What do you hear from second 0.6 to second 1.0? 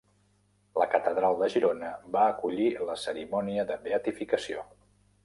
La